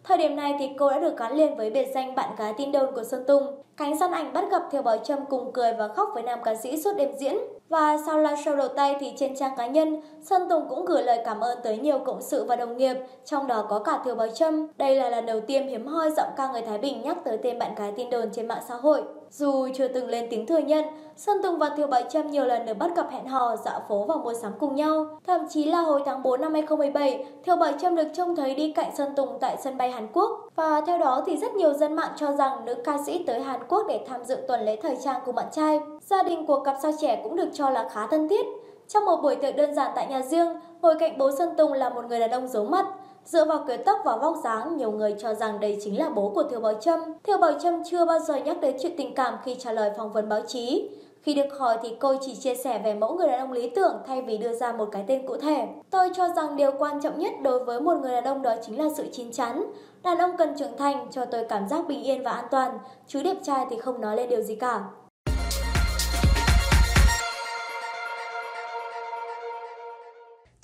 Thời 0.07 0.17
điểm 0.17 0.35
này 0.35 0.55
thì 0.59 0.69
cô 0.77 0.89
đã 0.89 0.99
được 0.99 1.17
gắn 1.17 1.35
liền 1.37 1.55
với 1.55 1.69
biệt 1.69 1.87
danh 1.93 2.15
bạn 2.15 2.29
gái 2.37 2.53
tin 2.57 2.71
đồn 2.71 2.95
của 2.95 3.03
Sơn 3.03 3.23
Tùng. 3.27 3.43
Cánh 3.77 3.99
săn 3.99 4.11
ảnh 4.11 4.33
bắt 4.33 4.45
gặp 4.51 4.61
Thiều 4.71 4.81
Bảo 4.81 4.97
Trâm 4.97 5.25
cùng 5.29 5.51
cười 5.53 5.73
và 5.73 5.87
khóc 5.87 6.09
với 6.13 6.23
nam 6.23 6.39
ca 6.43 6.55
sĩ 6.55 6.81
suốt 6.81 6.91
đêm 6.97 7.09
diễn. 7.17 7.37
Và 7.69 7.97
sau 8.05 8.17
live 8.17 8.35
show 8.35 8.55
đầu 8.55 8.67
tay 8.67 8.95
thì 8.99 9.13
trên 9.17 9.35
trang 9.35 9.51
cá 9.57 9.67
nhân, 9.67 10.01
Sơn 10.23 10.49
Tùng 10.49 10.69
cũng 10.69 10.85
gửi 10.85 11.03
lời 11.03 11.21
cảm 11.25 11.39
ơn 11.39 11.57
tới 11.63 11.77
nhiều 11.77 11.99
cộng 11.99 12.21
sự 12.21 12.45
và 12.45 12.55
đồng 12.55 12.77
nghiệp, 12.77 12.95
trong 13.25 13.47
đó 13.47 13.65
có 13.69 13.79
cả 13.79 14.01
Thiều 14.05 14.15
Bảo 14.15 14.27
Trâm. 14.27 14.67
Đây 14.77 14.95
là 14.95 15.09
lần 15.09 15.25
đầu 15.25 15.39
tiên 15.39 15.67
hiếm 15.67 15.87
hoi 15.87 16.11
giọng 16.11 16.29
ca 16.37 16.51
người 16.51 16.61
Thái 16.61 16.77
Bình 16.77 17.01
nhắc 17.01 17.17
tới 17.25 17.37
tên 17.43 17.59
bạn 17.59 17.75
gái 17.75 17.93
tin 17.95 18.09
đồn 18.09 18.29
trên 18.33 18.47
mạng 18.47 18.63
xã 18.67 18.75
hội. 18.75 19.03
Dù 19.31 19.67
chưa 19.75 19.87
từng 19.87 20.07
lên 20.07 20.27
tiếng 20.29 20.45
thừa 20.45 20.57
nhận, 20.57 20.85
Sơn 21.15 21.37
Tùng 21.43 21.57
và 21.57 21.69
Thiều 21.69 21.87
Bảy 21.87 22.03
Trâm 22.09 22.31
nhiều 22.31 22.45
lần 22.45 22.65
được 22.65 22.73
bắt 22.73 22.91
gặp 22.95 23.11
hẹn 23.11 23.25
hò, 23.25 23.55
dạo 23.55 23.81
phố 23.89 24.05
và 24.07 24.15
mua 24.15 24.33
sắm 24.33 24.51
cùng 24.59 24.75
nhau. 24.75 25.05
Thậm 25.27 25.47
chí 25.49 25.65
là 25.65 25.81
hồi 25.81 26.01
tháng 26.05 26.23
4 26.23 26.41
năm 26.41 26.53
2017, 26.53 27.25
Thiều 27.43 27.55
Bảy 27.55 27.73
Trâm 27.81 27.95
được 27.95 28.07
trông 28.13 28.35
thấy 28.35 28.55
đi 28.55 28.71
cạnh 28.71 28.95
Sơn 28.95 29.15
Tùng 29.15 29.37
tại 29.39 29.57
sân 29.63 29.77
bay 29.77 29.91
Hàn 29.91 30.07
Quốc. 30.13 30.49
Và 30.55 30.81
theo 30.81 30.97
đó 30.97 31.23
thì 31.25 31.37
rất 31.37 31.55
nhiều 31.55 31.73
dân 31.73 31.93
mạng 31.93 32.11
cho 32.15 32.31
rằng 32.31 32.65
nữ 32.65 32.73
ca 32.85 32.97
sĩ 33.05 33.23
tới 33.23 33.41
Hàn 33.41 33.59
Quốc 33.69 33.85
để 33.87 34.05
tham 34.07 34.23
dự 34.23 34.37
tuần 34.47 34.61
lễ 34.61 34.79
thời 34.81 34.97
trang 35.03 35.21
cùng 35.25 35.35
bạn 35.35 35.47
trai. 35.51 35.79
Gia 36.01 36.23
đình 36.23 36.45
của 36.45 36.63
cặp 36.63 36.75
sao 36.81 36.91
trẻ 36.99 37.21
cũng 37.23 37.35
được 37.35 37.49
cho 37.53 37.69
là 37.69 37.89
khá 37.89 38.07
thân 38.07 38.29
thiết. 38.29 38.45
Trong 38.87 39.05
một 39.05 39.21
buổi 39.23 39.35
tiệc 39.35 39.55
đơn 39.55 39.75
giản 39.75 39.91
tại 39.95 40.07
nhà 40.07 40.21
riêng, 40.21 40.47
ngồi 40.81 40.95
cạnh 40.99 41.17
bố 41.17 41.31
Sơn 41.31 41.49
Tùng 41.57 41.73
là 41.73 41.89
một 41.89 42.05
người 42.05 42.19
đàn 42.19 42.31
ông 42.31 42.47
giấu 42.47 42.65
mặt. 42.65 42.85
Dựa 43.27 43.45
vào 43.45 43.63
kiểu 43.67 43.77
tóc 43.85 43.99
và 44.05 44.17
vóc 44.17 44.35
dáng, 44.43 44.77
nhiều 44.77 44.91
người 44.91 45.15
cho 45.19 45.33
rằng 45.33 45.59
đây 45.59 45.77
chính 45.81 45.99
là 45.99 46.09
bố 46.09 46.31
của 46.35 46.43
Thiều 46.43 46.59
Bảo 46.59 46.73
Trâm. 46.73 46.99
Thiều 47.23 47.37
Bảo 47.37 47.51
Trâm 47.59 47.83
chưa 47.83 48.05
bao 48.05 48.19
giờ 48.19 48.35
nhắc 48.35 48.57
đến 48.61 48.75
chuyện 48.81 48.97
tình 48.97 49.15
cảm 49.15 49.33
khi 49.45 49.55
trả 49.55 49.71
lời 49.71 49.91
phỏng 49.97 50.11
vấn 50.11 50.29
báo 50.29 50.41
chí. 50.47 50.89
Khi 51.21 51.33
được 51.33 51.59
hỏi 51.59 51.77
thì 51.81 51.95
cô 51.99 52.15
chỉ 52.21 52.35
chia 52.35 52.55
sẻ 52.55 52.81
về 52.83 52.93
mẫu 52.93 53.15
người 53.15 53.27
đàn 53.27 53.39
ông 53.39 53.51
lý 53.51 53.69
tưởng 53.69 53.95
thay 54.07 54.21
vì 54.21 54.37
đưa 54.37 54.53
ra 54.53 54.71
một 54.71 54.89
cái 54.91 55.03
tên 55.07 55.27
cụ 55.27 55.37
thể. 55.37 55.67
Tôi 55.89 56.09
cho 56.15 56.27
rằng 56.35 56.55
điều 56.55 56.71
quan 56.79 57.01
trọng 57.01 57.19
nhất 57.19 57.33
đối 57.41 57.63
với 57.63 57.81
một 57.81 57.97
người 58.01 58.11
đàn 58.11 58.23
ông 58.23 58.41
đó 58.41 58.53
chính 58.61 58.79
là 58.79 58.89
sự 58.97 59.05
chín 59.11 59.31
chắn. 59.31 59.71
Đàn 60.03 60.17
ông 60.17 60.37
cần 60.37 60.55
trưởng 60.57 60.77
thành 60.77 61.07
cho 61.11 61.25
tôi 61.25 61.45
cảm 61.49 61.67
giác 61.67 61.87
bình 61.87 62.03
yên 62.03 62.23
và 62.23 62.31
an 62.31 62.45
toàn, 62.51 62.79
chứ 63.07 63.23
đẹp 63.23 63.37
trai 63.43 63.65
thì 63.69 63.77
không 63.77 64.01
nói 64.01 64.15
lên 64.15 64.29
điều 64.29 64.41
gì 64.41 64.55
cả. 64.55 64.83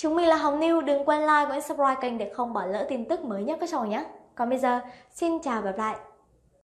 Chúng 0.04 0.16
mình 0.16 0.28
là 0.28 0.36
Hồng 0.36 0.60
New, 0.60 0.82
đừng 0.82 1.06
quên 1.06 1.22
like 1.22 1.46
và 1.50 1.62
subscribe 1.62 2.02
kênh 2.02 2.18
để 2.18 2.32
không 2.34 2.54
bỏ 2.54 2.66
lỡ 2.66 2.86
tin 2.90 3.06
tức 3.06 3.26
mới 3.26 3.44
nhất 3.44 3.58
các 3.62 3.70
trò 3.70 3.84
nhé. 3.84 4.06
Còn 4.36 4.50
bây 4.50 4.60
giờ, 4.60 4.80
xin 5.12 5.40
chào 5.40 5.62
và 5.62 5.72
gặp 5.72 5.78
lại. 5.78 5.96